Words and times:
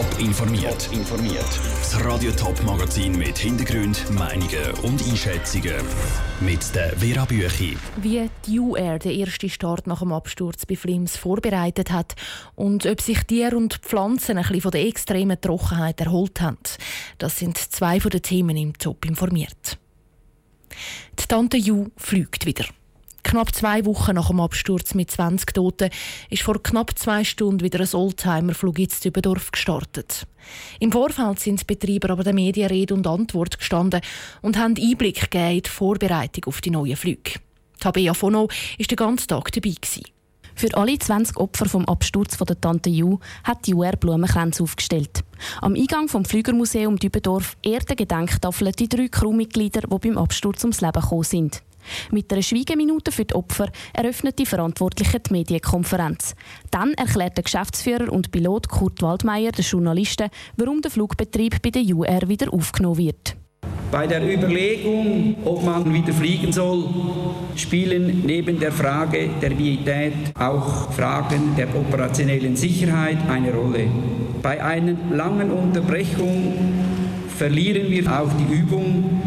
Top 0.00 0.18
informiert. 0.18 0.88
informiert. 0.92 1.60
Das 1.76 2.02
Radio 2.02 2.32
Top 2.32 2.62
Magazin 2.62 3.18
mit 3.18 3.36
Hintergrund, 3.36 4.10
Meinungen 4.10 4.72
und 4.82 5.06
Einschätzungen 5.06 5.74
mit 6.40 6.74
der 6.74 6.96
Vera 6.96 7.26
Büchi. 7.26 7.76
Wie 8.00 8.30
die 8.46 8.58
UR 8.58 8.98
den 8.98 9.20
ersten 9.20 9.50
Start 9.50 9.86
nach 9.86 9.98
dem 9.98 10.12
Absturz 10.12 10.64
bei 10.64 10.76
Flims 10.76 11.18
vorbereitet 11.18 11.90
hat 11.90 12.14
und 12.54 12.86
ob 12.86 13.02
sich 13.02 13.24
Tiere 13.24 13.54
und 13.54 13.74
Pflanzen 13.74 14.38
ein 14.38 14.44
bisschen 14.44 14.62
von 14.62 14.70
der 14.70 14.86
extremen 14.86 15.38
Trockenheit 15.38 16.00
erholt 16.00 16.40
haben. 16.40 16.56
Das 17.18 17.38
sind 17.38 17.58
zwei 17.58 18.00
von 18.00 18.10
den 18.10 18.22
Themen 18.22 18.56
im 18.56 18.78
Top 18.78 19.04
informiert. 19.04 19.76
Die 21.18 21.26
Tante 21.28 21.58
Ju 21.58 21.88
fliegt 21.98 22.46
wieder. 22.46 22.64
Knapp 23.22 23.54
zwei 23.54 23.84
Wochen 23.84 24.14
nach 24.14 24.28
dem 24.28 24.40
Absturz 24.40 24.94
mit 24.94 25.10
20 25.10 25.52
Toten 25.52 25.90
ist 26.30 26.42
vor 26.42 26.62
knapp 26.62 26.98
zwei 26.98 27.22
Stunden 27.24 27.60
wieder 27.60 27.80
ein 27.80 27.94
Oldtimer-Flug 27.94 28.78
ins 28.78 29.00
Dübendorf 29.00 29.52
gestartet. 29.52 30.26
Im 30.80 30.90
Vorfeld 30.90 31.38
sind 31.38 31.60
die 31.60 31.64
Betreiber 31.64 32.10
aber 32.10 32.24
der 32.24 32.32
Medien 32.32 32.68
Rede 32.68 32.94
und 32.94 33.06
Antwort 33.06 33.58
gestanden 33.58 34.00
und 34.42 34.58
haben 34.58 34.76
Einblick 34.76 35.30
gegeben 35.30 35.56
in 35.56 35.62
die 35.62 35.70
Vorbereitung 35.70 36.44
auf 36.46 36.60
die 36.60 36.70
neuen 36.70 36.96
Flüge. 36.96 37.40
Tabea 37.78 38.14
Fono 38.14 38.48
war 38.48 38.86
den 38.86 38.96
ganzen 38.96 39.28
Tag 39.28 39.52
dabei. 39.52 39.74
Gewesen. 39.80 40.04
Für 40.54 40.76
alle 40.76 40.98
20 40.98 41.38
Opfer 41.38 41.66
vom 41.66 41.86
Absturz 41.86 42.36
von 42.36 42.46
der 42.46 42.60
Tante 42.60 42.90
Ju 42.90 43.18
hat 43.44 43.66
die 43.66 43.74
UR 43.74 43.92
Blumenkränze 43.92 44.62
aufgestellt. 44.62 45.24
Am 45.62 45.74
Eingang 45.74 46.08
vom 46.08 46.24
Flügermuseum 46.24 46.98
Dübendorf 46.98 47.56
erden 47.62 47.96
Gedenktafeln 47.96 48.72
die 48.72 48.88
drei 48.88 49.08
Crewmitglieder, 49.08 49.82
die 49.82 50.08
beim 50.08 50.18
Absturz 50.18 50.62
ums 50.64 50.82
Leben 50.82 51.00
gekommen 51.00 51.22
sind. 51.22 51.62
Mit 52.10 52.32
einer 52.32 52.42
Schweigeminute 52.42 53.12
für 53.12 53.24
die 53.24 53.34
Opfer 53.34 53.70
eröffnet 53.92 54.38
die 54.38 54.46
Verantwortliche 54.46 55.20
die 55.20 55.32
Medienkonferenz. 55.32 56.34
Dann 56.70 56.94
erklärt 56.94 57.36
der 57.36 57.44
Geschäftsführer 57.44 58.12
und 58.12 58.30
Pilot 58.30 58.68
Kurt 58.68 59.02
Waldmeier 59.02 59.52
den 59.52 59.64
Journalisten, 59.64 60.30
warum 60.56 60.82
der 60.82 60.90
Flugbetrieb 60.90 61.62
bei 61.62 61.70
der 61.70 61.82
UR 61.82 62.28
wieder 62.28 62.52
aufgenommen 62.52 62.98
wird. 62.98 63.36
Bei 63.90 64.06
der 64.06 64.22
Überlegung, 64.22 65.34
ob 65.44 65.64
man 65.64 65.92
wieder 65.92 66.12
fliegen 66.12 66.52
soll, 66.52 66.84
spielen 67.56 68.22
neben 68.24 68.60
der 68.60 68.70
Frage 68.70 69.30
der 69.42 69.58
Vietät 69.58 70.12
auch 70.38 70.92
Fragen 70.92 71.56
der 71.56 71.74
operationellen 71.74 72.54
Sicherheit 72.54 73.18
eine 73.28 73.52
Rolle. 73.52 73.88
Bei 74.42 74.62
einer 74.62 74.94
langen 75.10 75.50
Unterbrechung 75.50 76.54
verlieren 77.36 77.90
wir 77.90 78.06
auch 78.12 78.30
die 78.38 78.54
Übung, 78.54 79.22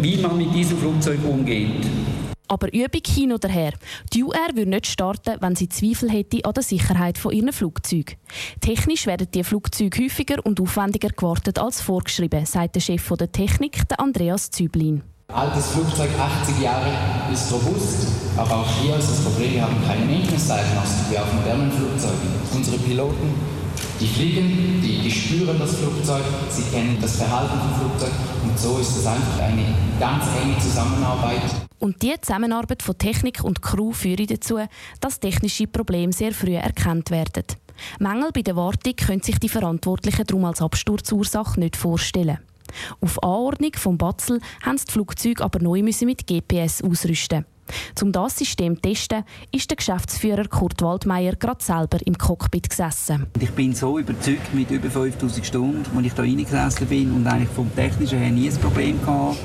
wie 0.00 0.16
man 0.18 0.36
mit 0.36 0.54
diesem 0.54 0.78
Flugzeug 0.78 1.18
umgeht. 1.28 1.86
Aber 2.50 2.72
Übung 2.72 3.02
hin 3.06 3.32
oder 3.32 3.48
her. 3.48 3.74
Die 4.14 4.24
UR 4.24 4.54
würde 4.54 4.70
nicht 4.70 4.86
starten, 4.86 5.36
wenn 5.40 5.54
sie 5.54 5.68
Zweifel 5.68 6.10
hätte 6.10 6.44
an 6.44 6.54
der 6.54 6.62
Sicherheit 6.62 7.18
von 7.18 7.32
ihren 7.32 7.52
Flugzeugen. 7.52 8.16
Technisch 8.60 9.06
werden 9.06 9.28
die 9.32 9.44
Flugzeuge 9.44 10.04
häufiger 10.04 10.44
und 10.44 10.58
aufwendiger 10.60 11.10
gewartet 11.10 11.58
als 11.58 11.82
vorgeschrieben, 11.82 12.46
sagt 12.46 12.76
der 12.76 12.80
Chef 12.80 13.06
der 13.18 13.30
Technik, 13.30 13.82
Andreas 13.98 14.50
Züblin. 14.50 15.02
Altes 15.30 15.72
Flugzeug, 15.72 16.08
80 16.18 16.62
Jahre, 16.62 16.90
ist 17.30 17.52
robust. 17.52 18.06
Aber 18.34 18.60
auch 18.60 18.80
hier 18.80 18.96
ist 18.96 19.10
das 19.10 19.24
Problem, 19.24 19.52
wir 19.52 19.62
haben 19.62 19.76
keine 19.86 20.06
Maintenance-Diagnostik 20.06 21.10
wie 21.10 21.18
auf 21.18 21.30
modernen 21.34 21.70
Flugzeugen. 21.70 22.30
Unsere 22.54 22.78
Piloten 22.78 23.57
die 24.00 24.06
fliegen, 24.06 24.80
die, 24.82 25.02
die 25.02 25.10
spüren 25.10 25.58
das 25.58 25.76
Flugzeug, 25.76 26.22
sie 26.50 26.62
kennen 26.70 26.98
das 27.00 27.16
Verhalten 27.16 27.58
vom 27.58 27.80
Flugzeug 27.80 28.12
und 28.42 28.58
so 28.58 28.78
ist 28.78 28.96
es 28.96 29.06
einfach 29.06 29.40
eine 29.40 29.74
ganz 29.98 30.24
enge 30.42 30.58
Zusammenarbeit. 30.58 31.42
Und 31.78 32.02
die 32.02 32.14
Zusammenarbeit 32.20 32.82
von 32.82 32.98
Technik 32.98 33.42
und 33.42 33.62
Crew 33.62 33.92
führt 33.92 34.30
dazu, 34.30 34.58
dass 35.00 35.20
technische 35.20 35.66
Probleme 35.66 36.12
sehr 36.12 36.32
früh 36.32 36.54
erkannt 36.54 37.10
werden. 37.10 37.44
Mängel 38.00 38.30
bei 38.32 38.42
der 38.42 38.56
Wartung 38.56 38.96
können 38.96 39.22
sich 39.22 39.38
die 39.38 39.48
Verantwortlichen 39.48 40.26
darum 40.26 40.44
als 40.44 40.60
Absturzursache 40.60 41.60
nicht 41.60 41.76
vorstellen. 41.76 42.38
Auf 43.00 43.22
Anordnung 43.22 43.72
vom 43.76 43.96
Batzel 43.96 44.40
haben 44.62 44.76
die 44.76 44.92
Flugzeuge 44.92 45.42
aber 45.42 45.60
neu 45.60 45.82
mit 45.82 46.26
GPS 46.26 46.82
ausrüsten. 46.82 47.46
Um 48.02 48.12
das 48.12 48.38
System 48.38 48.76
zu 48.76 48.82
testen, 48.82 49.24
ist 49.52 49.70
der 49.70 49.76
Geschäftsführer 49.76 50.44
Kurt 50.44 50.80
Waldmeier 50.82 51.34
gerade 51.36 51.62
selber 51.62 51.98
im 52.04 52.16
Cockpit 52.16 52.70
gesessen. 52.70 53.26
Ich 53.40 53.50
bin 53.50 53.74
so 53.74 53.98
überzeugt 53.98 54.54
mit 54.54 54.70
über 54.70 54.90
5000 54.90 55.46
Stunden, 55.46 55.84
als 55.96 56.06
ich 56.06 56.12
da 56.14 56.22
reingesessen 56.22 56.86
bin 56.86 57.12
und 57.12 57.26
eigentlich 57.26 57.50
vom 57.50 57.74
Technischen 57.74 58.18
her 58.18 58.30
nie 58.30 58.48
ein 58.48 58.56
Problem 58.56 58.98
hatte 59.06 59.36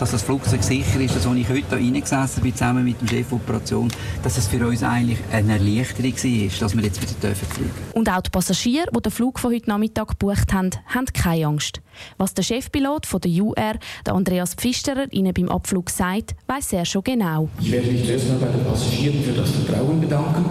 dass 0.00 0.12
das 0.12 0.22
Flugzeug 0.22 0.62
sicher 0.62 0.98
ist, 0.98 1.14
dass 1.14 1.26
als 1.26 1.36
ich 1.36 1.48
heute 1.48 1.78
hier 1.78 1.92
reingesessen 1.92 2.42
bin, 2.42 2.54
zusammen 2.54 2.84
mit 2.84 2.98
dem 3.02 3.08
Chef 3.08 3.30
Operation, 3.32 3.88
dass 4.22 4.38
es 4.38 4.46
für 4.46 4.66
uns 4.66 4.82
eigentlich 4.82 5.18
eine 5.30 5.52
Erleichterung 5.52 6.14
war, 6.14 6.58
dass 6.58 6.76
wir 6.76 6.82
jetzt 6.84 7.02
wieder 7.02 7.34
fliegen 7.34 7.70
dürfen 7.70 7.92
Und 7.92 8.08
auch 8.08 8.22
die 8.22 8.30
Passagiere, 8.30 8.86
die 8.96 9.02
den 9.02 9.12
Flug 9.12 9.38
von 9.38 9.52
heute 9.52 9.68
Nachmittag 9.68 10.08
gebucht 10.08 10.54
haben, 10.54 10.70
haben 10.86 11.04
keine 11.12 11.46
Angst. 11.46 11.82
Was 12.16 12.32
der 12.32 12.42
Chefpilot 12.42 13.04
von 13.04 13.20
der 13.20 13.30
UR, 13.30 13.74
der 14.06 14.14
Andreas 14.14 14.54
Pfisterer, 14.54 15.12
Ihnen 15.12 15.34
beim 15.34 15.50
Abflug 15.50 15.90
sagt, 15.90 16.34
weiß 16.46 16.72
er 16.72 16.86
schon 16.86 17.04
genau. 17.04 17.50
Ich 17.60 17.70
werde 17.70 17.92
mich 17.92 18.06
zuerst 18.06 18.28
mal 18.28 18.38
bei 18.38 18.46
den 18.46 18.64
Passagieren 18.64 19.22
für 19.22 19.32
das 19.32 19.50
Vertrauen 19.50 20.00
bedanken. 20.00 20.46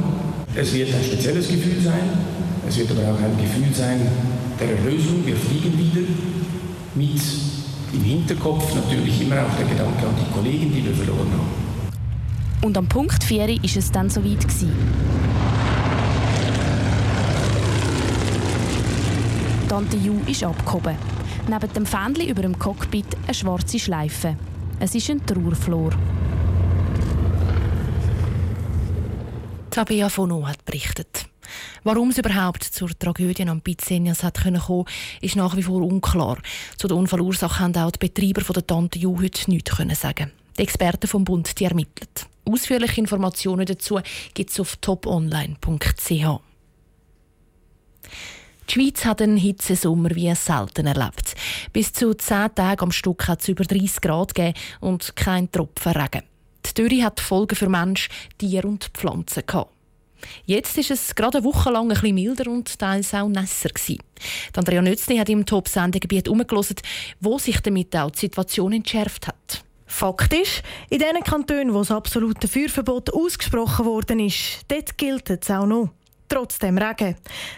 Es 0.53 0.71
wird 0.73 0.93
ein 0.93 1.03
spezielles 1.03 1.47
Gefühl 1.47 1.81
sein. 1.81 2.07
Es 2.67 2.77
wird 2.77 2.91
aber 2.91 3.01
auch 3.01 3.19
ein 3.19 3.35
Gefühl 3.37 3.73
sein 3.73 3.99
der 4.59 4.77
Erlösung. 4.77 5.25
Wir 5.25 5.35
fliegen 5.35 5.75
wieder 5.79 6.07
mit 6.93 7.48
im 7.93 8.03
Hinterkopf 8.03 8.73
natürlich 8.75 9.21
immer 9.21 9.37
auch 9.43 9.55
der 9.57 9.65
Gedanke 9.65 10.05
an 10.05 10.15
die 10.19 10.31
Kollegen, 10.33 10.73
die 10.73 10.85
wir 10.85 10.93
verloren 10.93 11.31
haben. 11.31 11.69
Und 12.61 12.77
am 12.77 12.87
Punkt 12.87 13.23
4 13.23 13.63
ist 13.63 13.77
es 13.77 13.91
dann 13.91 14.09
soweit 14.09 14.41
gewesen. 14.41 14.73
Tante 19.69 19.97
Ju 19.97 20.19
ist 20.27 20.43
abgehoben. 20.43 20.95
Neben 21.47 21.73
dem 21.73 21.85
Fähnchen 21.85 22.27
über 22.27 22.41
dem 22.41 22.57
Cockpit 22.57 23.05
eine 23.25 23.33
schwarze 23.33 23.79
Schleife. 23.79 24.35
Es 24.79 24.93
ist 24.93 25.09
ein 25.09 25.25
Trauerflor. 25.25 25.91
Tabea 29.69 30.09
Fono 30.09 30.47
hat 30.47 30.65
berichtet. 30.65 31.28
Warum 31.83 32.09
es 32.09 32.17
überhaupt 32.17 32.63
zur 32.63 32.89
Tragödie 32.97 33.47
am 33.47 33.61
Pizzenias 33.61 34.23
hat 34.23 34.41
kommen, 34.43 34.85
ist 35.21 35.35
nach 35.35 35.55
wie 35.55 35.63
vor 35.63 35.81
unklar. 35.81 36.37
Zu 36.77 36.87
der 36.87 36.97
Unfallursache 36.97 37.59
haben 37.59 37.75
auch 37.77 37.91
die 37.91 38.07
Betreiber 38.07 38.41
von 38.41 38.53
der 38.53 38.67
Tante 38.67 38.99
Ju 38.99 39.21
heute 39.21 39.49
nichts 39.49 39.75
können 39.75 39.95
sagen. 39.95 40.31
Die 40.57 40.63
Experten 40.63 41.07
vom 41.07 41.23
Bund 41.23 41.57
die 41.59 41.65
ermitteln. 41.65 42.09
Ausführliche 42.45 42.99
Informationen 42.99 43.65
dazu 43.65 43.99
gibt 44.33 44.49
es 44.49 44.59
auf 44.59 44.75
toponline.ch. 44.77 46.09
Die 48.69 48.73
Schweiz 48.73 49.05
hat 49.05 49.21
einen 49.21 49.37
Hitzesommer 49.37 50.11
wie 50.15 50.33
selten 50.35 50.85
erlebt. 50.85 51.35
Bis 51.73 51.93
zu 51.93 52.13
zehn 52.13 52.53
Tagen 52.53 52.83
am 52.83 52.91
Stück 52.91 53.27
hat 53.27 53.41
es 53.41 53.47
über 53.47 53.63
30 53.63 54.01
Grad 54.01 54.35
gegeben 54.35 54.57
und 54.79 55.15
kein 55.15 55.51
Tropfen 55.51 55.93
Regen. 55.93 56.23
Die 56.65 56.73
Dürre 56.73 57.03
hat 57.03 57.19
Folgen 57.19 57.55
für 57.55 57.69
Mensch, 57.69 58.09
Tier 58.37 58.65
und 58.65 58.91
Pflanzen 58.93 59.43
gehabt. 59.45 59.78
Jetzt 60.45 60.77
ist 60.77 60.91
es 60.91 61.15
gerade 61.15 61.39
eine 61.39 61.45
Woche 61.45 61.71
lang 61.71 61.85
ein 61.85 61.89
bisschen 61.89 62.15
milder 62.15 62.49
und 62.49 62.77
teils 62.77 63.13
auch 63.13 63.27
nässer 63.27 63.69
gewesen. 63.69 63.99
Andrea 64.55 64.81
Nützli 64.81 65.17
hat 65.17 65.29
im 65.29 65.45
Top-Sendegebiet 65.45 66.27
umgelesen, 66.27 66.75
wo 67.19 67.37
sich 67.37 67.59
damit 67.61 67.95
auch 67.95 68.11
die 68.11 68.19
Situation 68.19 68.73
entschärft 68.73 69.27
hat. 69.27 69.63
Fakt 69.85 70.33
ist, 70.33 70.61
in 70.89 70.99
den 70.99 71.23
Kantonen, 71.23 71.73
wo 71.73 71.79
das 71.79 71.91
absolute 71.91 72.47
Feuerverbot 72.47 73.11
ausgesprochen 73.11 73.85
worden 73.85 74.19
ist, 74.19 74.61
dort 74.67 74.97
gilt 74.97 75.29
es 75.29 75.49
auch 75.49 75.65
noch. 75.65 75.89
Trotzdem 76.29 76.77
Regen. 76.77 77.15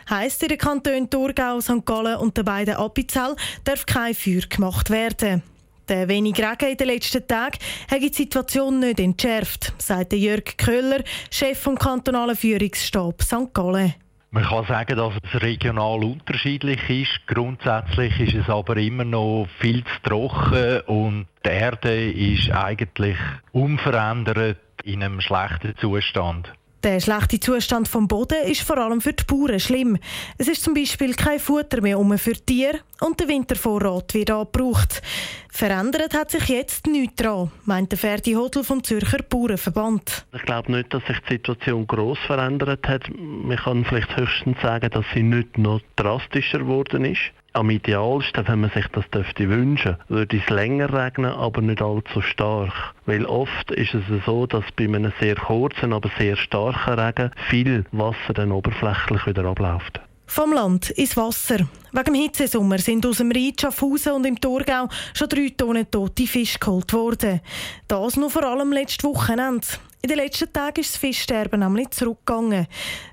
Heisst 0.09 0.41
in 0.43 0.49
den 0.49 0.57
Kantonen 0.57 1.09
Thurgau, 1.09 1.59
St. 1.59 1.85
Gallen 1.85 2.17
und 2.17 2.37
den 2.37 2.45
beiden 2.45 2.75
Appenzell 2.75 3.35
darf 3.65 3.85
kein 3.85 4.15
Feuer 4.15 4.43
gemacht 4.49 4.89
werden. 4.89 5.43
Der 5.91 6.07
wenig 6.07 6.37
Regen 6.37 6.71
in 6.71 6.77
den 6.77 6.87
letzten 6.87 7.27
Tagen 7.27 7.57
hat 7.91 8.01
die 8.01 8.07
Situation 8.07 8.79
nicht 8.79 9.01
entschärft, 9.01 9.73
sagt 9.77 10.13
Jörg 10.13 10.55
Köhler, 10.55 11.03
Chef 11.29 11.59
vom 11.59 11.77
kantonalen 11.77 12.37
Führungsstab 12.37 13.21
St. 13.21 13.53
Gallen. 13.53 13.95
Man 14.29 14.45
kann 14.45 14.65
sagen, 14.67 14.95
dass 14.95 15.13
es 15.21 15.41
regional 15.41 16.01
unterschiedlich 16.01 16.89
ist. 16.89 17.27
Grundsätzlich 17.27 18.17
ist 18.21 18.35
es 18.35 18.49
aber 18.49 18.77
immer 18.77 19.03
noch 19.03 19.47
viel 19.59 19.83
zu 19.83 20.09
trocken 20.09 20.79
und 20.85 21.27
die 21.45 21.49
Erde 21.49 22.09
ist 22.09 22.49
eigentlich 22.51 23.17
unverändert 23.51 24.59
in 24.85 25.03
einem 25.03 25.19
schlechten 25.19 25.75
Zustand. 25.75 26.53
Der 26.83 26.99
schlechte 26.99 27.39
Zustand 27.39 27.87
vom 27.87 28.07
Boden 28.07 28.43
ist 28.47 28.61
vor 28.61 28.77
allem 28.79 29.01
für 29.01 29.13
die 29.13 29.23
Bauern 29.23 29.59
schlimm. 29.59 29.99
Es 30.39 30.47
ist 30.47 30.63
zum 30.63 30.73
Beispiel 30.73 31.13
kein 31.13 31.39
Futter 31.39 31.79
mehr 31.79 31.99
um 31.99 32.17
für 32.17 32.33
Tiere 32.33 32.79
und 33.01 33.19
der 33.19 33.27
Wintervorrat 33.27 34.15
wird 34.15 34.31
angebraucht. 34.31 35.03
Verändert 35.51 36.15
hat 36.15 36.31
sich 36.31 36.45
jetzt 36.45 36.87
nichts 36.87 37.17
daran, 37.17 37.51
meint 37.65 37.91
der 37.91 37.99
Ferdi 37.99 38.33
Hodl 38.33 38.63
vom 38.63 38.83
Zürcher 38.83 39.21
Bauernverband. 39.21 40.25
Ich 40.33 40.41
glaube 40.41 40.71
nicht, 40.71 40.91
dass 40.91 41.05
sich 41.05 41.19
die 41.29 41.33
Situation 41.33 41.85
gross 41.85 42.17
verändert 42.25 42.87
hat. 42.87 43.03
Man 43.15 43.57
kann 43.57 43.85
vielleicht 43.85 44.17
höchstens 44.17 44.57
sagen, 44.59 44.89
dass 44.89 45.05
sie 45.13 45.21
nicht 45.21 45.59
noch 45.59 45.81
drastischer 45.97 46.59
geworden 46.59 47.05
ist. 47.05 47.21
Am 47.53 47.69
idealsten, 47.69 48.47
wenn 48.47 48.61
man 48.61 48.69
sich 48.69 48.87
das 48.93 49.09
dürfte 49.09 49.49
wünschen, 49.49 49.97
würde 50.07 50.37
es 50.37 50.49
länger 50.49 50.93
regnen, 50.93 51.31
aber 51.31 51.61
nicht 51.61 51.81
allzu 51.81 52.21
stark. 52.21 52.71
Weil 53.05 53.25
oft 53.25 53.71
ist 53.71 53.93
es 53.93 54.03
so, 54.25 54.47
dass 54.47 54.63
bei 54.77 54.85
einem 54.85 55.11
sehr 55.19 55.35
kurzen, 55.35 55.91
aber 55.91 56.09
sehr 56.17 56.37
starken 56.37 56.93
Regen 56.93 57.31
viel 57.49 57.85
Wasser 57.91 58.33
dann 58.33 58.53
oberflächlich 58.53 59.27
wieder 59.27 59.43
abläuft. 59.43 59.99
Vom 60.27 60.53
Land 60.53 60.91
ins 60.91 61.17
Wasser. 61.17 61.67
Wegen 61.91 62.05
dem 62.05 62.15
Hitzesommer 62.15 62.77
sind 62.77 63.05
aus 63.05 63.17
dem 63.17 63.33
Rhein, 63.33 63.51
Schaffhausen 63.59 64.13
und 64.13 64.25
im 64.25 64.39
Thurgau 64.39 64.87
schon 65.13 65.27
drei 65.27 65.49
Tonnen 65.49 65.91
tote 65.91 66.27
Fische 66.27 66.57
geholt 66.57 66.93
worden. 66.93 67.41
Das 67.89 68.15
nur 68.15 68.29
vor 68.29 68.45
allem 68.45 68.71
letztes 68.71 69.03
Wochenende. 69.03 69.67
In 70.03 70.09
den 70.09 70.17
letzten 70.17 70.51
Tagen 70.51 70.81
ist 70.81 70.93
das 70.93 70.97
Fischsterben 70.97 71.59
nämlich 71.59 71.91
zurückgegangen. 71.91 72.65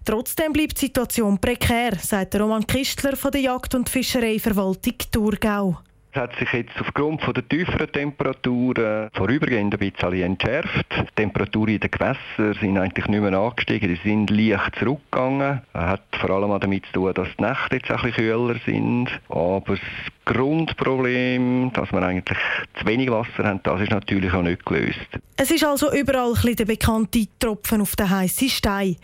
Trotzdem 0.06 0.55
bleibt 0.55 0.81
die 0.81 0.87
Situation 0.87 1.38
prekär, 1.38 1.94
sagt 1.96 2.35
Roman 2.37 2.67
Kistler 2.67 3.14
von 3.14 3.31
der 3.31 3.43
Jagd- 3.43 3.75
und 3.75 3.90
Fischereiverwaltung 3.90 4.94
Thurgau. 5.12 5.79
Es 6.12 6.23
hat 6.23 6.35
sich 6.38 6.50
jetzt 6.50 6.81
aufgrund 6.81 7.20
der 7.26 7.46
tieferen 7.46 7.93
Temperaturen 7.93 9.11
vorübergehend 9.12 9.75
ein 9.75 9.90
bisschen 9.90 10.23
entschärft. 10.23 10.87
Die 10.90 11.14
Temperaturen 11.14 11.75
in 11.75 11.81
den 11.81 11.90
Gewässern 11.90 12.55
sind 12.58 12.79
eigentlich 12.79 13.06
nicht 13.06 13.20
mehr 13.20 13.35
angestiegen, 13.35 13.94
die 13.94 14.08
sind 14.08 14.31
leicht 14.31 14.76
zurückgegangen. 14.79 15.61
Das 15.75 15.82
hat 15.85 16.05
vor 16.19 16.31
allem 16.31 16.58
damit 16.58 16.87
zu 16.87 16.93
tun, 16.93 17.12
dass 17.12 17.29
die 17.38 17.43
Nächte 17.43 17.76
jetzt 17.76 17.90
ein 17.90 17.96
bisschen 17.99 18.14
kühler 18.14 18.56
sind. 18.64 19.08
Aber 19.29 19.76
das 19.76 19.81
Grundproblem, 20.28 21.72
dass 21.72 21.90
wir 21.90 22.02
eigentlich 22.02 22.38
zu 22.78 22.86
wenig 22.86 23.10
Wasser 23.10 23.44
haben, 23.44 23.60
das 23.62 23.80
ist 23.80 23.90
natürlich 23.90 24.32
auch 24.32 24.42
nicht 24.42 24.64
gelöst. 24.64 24.98
Es 25.36 25.50
ist 25.50 25.64
also 25.64 25.92
überall 25.92 26.34
ein 26.44 26.56
der 26.56 26.66
bekannte 26.66 27.26
Tropfen 27.38 27.80
auf 27.80 27.96
den 27.96 28.10
heißen 28.10 28.48
Stein. 28.48 28.96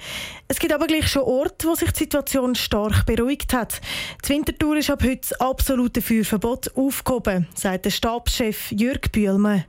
Es 0.48 0.58
gibt 0.58 0.72
aber 0.72 0.86
gleich 0.86 1.08
schon 1.08 1.22
Orte, 1.22 1.66
wo 1.66 1.74
sich 1.74 1.90
die 1.92 2.00
Situation 2.00 2.54
stark 2.54 3.06
beruhigt 3.06 3.54
hat. 3.54 3.80
Die 4.24 4.28
Wintertour 4.28 4.76
ist 4.76 4.90
ab 4.90 5.02
heute 5.02 5.20
das 5.28 5.32
absolute 5.40 6.02
Feuerverbot 6.02 6.76
aufgehoben, 6.76 7.46
sagt 7.54 7.86
der 7.86 7.90
Stabschef 7.90 8.70
Jürg 8.70 9.10
Bühlmann. 9.10 9.64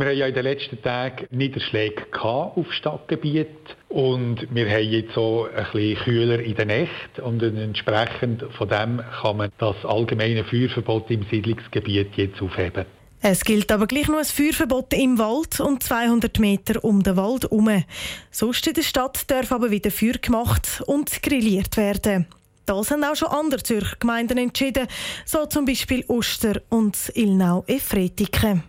Wir 0.00 0.06
haben 0.06 0.16
ja 0.16 0.26
in 0.28 0.34
den 0.34 0.44
letzten 0.44 0.80
Tagen 0.80 1.26
Niederschläge 1.30 2.06
auf 2.22 2.72
Stadtgebiet 2.72 3.48
und 3.90 4.46
wir 4.50 4.70
haben 4.70 4.88
jetzt 4.88 5.12
so 5.12 5.46
ein 5.54 5.62
bisschen 5.74 6.04
kühler 6.04 6.40
in 6.40 6.54
der 6.54 6.64
Nacht 6.64 7.18
und 7.22 7.42
entsprechend 7.42 8.42
von 8.56 8.66
dem 8.66 9.02
kann 9.20 9.36
man 9.36 9.52
das 9.58 9.76
allgemeine 9.84 10.42
Feuerverbot 10.44 11.10
im 11.10 11.26
Siedlungsgebiet 11.30 12.16
jetzt 12.16 12.40
aufheben. 12.40 12.86
Es 13.20 13.44
gilt 13.44 13.70
aber 13.70 13.86
gleich 13.86 14.08
nur 14.08 14.20
ein 14.20 14.24
Feuerverbot 14.24 14.94
im 14.94 15.18
Wald 15.18 15.60
und 15.60 15.82
200 15.82 16.38
Meter 16.38 16.82
um 16.82 17.02
den 17.02 17.18
Wald 17.18 17.42
herum. 17.42 17.84
Sonst 18.30 18.66
in 18.66 18.72
der 18.72 18.82
Stadt 18.82 19.30
darf 19.30 19.52
aber 19.52 19.70
wieder 19.70 19.90
Feuer 19.90 20.14
gemacht 20.14 20.82
und 20.86 21.22
grilliert 21.22 21.76
werden. 21.76 22.24
Das 22.64 22.90
haben 22.90 23.04
auch 23.04 23.16
schon 23.16 23.28
andere 23.28 23.62
Zürcher 23.62 23.96
Gemeinden 24.00 24.38
entschieden, 24.38 24.86
so 25.26 25.44
zum 25.44 25.66
Beispiel 25.66 26.06
Oster 26.08 26.62
und 26.70 26.96
Ilnau-Efretiken. 27.14 28.62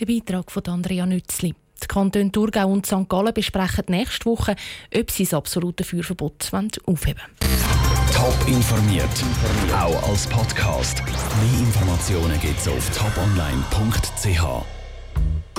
Der 0.00 0.06
Beitrag 0.06 0.50
von 0.50 0.64
Andrea 0.66 1.06
Nützli. 1.06 1.54
Die 1.82 1.86
Kantone 1.86 2.30
Thurgau 2.30 2.68
und 2.68 2.86
St. 2.86 3.08
Gallen 3.08 3.34
besprechen 3.34 3.84
nächste 3.88 4.26
Woche, 4.26 4.56
ob 4.94 5.10
sie 5.10 5.24
das 5.24 5.34
absolute 5.34 5.84
Feuerverbot 5.84 6.50
aufheben 6.52 7.22
wollen. 7.40 8.12
Top 8.14 8.48
informiert, 8.48 9.08
auch 9.74 10.08
als 10.08 10.26
Podcast. 10.26 11.02
Mehr 11.04 11.60
Informationen 11.60 12.38
gibt 12.40 12.58
es 12.58 12.68
auf 12.68 12.90
toponline.ch. 12.96 14.81